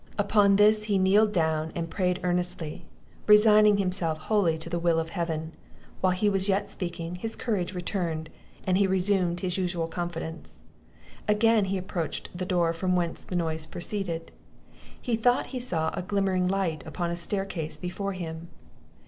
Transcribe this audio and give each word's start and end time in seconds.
Upon 0.17 0.55
this, 0.55 0.85
he 0.85 0.97
kneeled 0.97 1.31
down 1.31 1.71
and 1.75 1.87
prayed 1.87 2.19
earnestly, 2.23 2.85
resigning 3.27 3.77
himself 3.77 4.17
wholly 4.17 4.57
to 4.57 4.67
the 4.67 4.79
will 4.79 4.99
of 4.99 5.11
heaven; 5.11 5.51
while 5.99 6.13
he 6.13 6.27
was 6.27 6.49
yet 6.49 6.71
speaking, 6.71 7.13
his 7.17 7.35
courage 7.35 7.75
returned, 7.75 8.31
and 8.65 8.79
he 8.79 8.87
resumed 8.87 9.41
his 9.41 9.59
usual 9.59 9.85
confidence; 9.87 10.63
again 11.27 11.65
he 11.65 11.77
approached 11.77 12.35
the 12.35 12.47
door 12.47 12.73
from 12.73 12.95
whence 12.95 13.21
the 13.21 13.35
noise 13.35 13.67
proceeded; 13.67 14.31
he 14.99 15.15
thought 15.15 15.45
he 15.53 15.59
saw 15.59 15.91
a 15.93 16.01
glimmering 16.01 16.47
light 16.47 16.83
upon 16.87 17.11
a 17.11 17.15
staircase 17.15 17.77
before 17.77 18.13
him. 18.13 18.47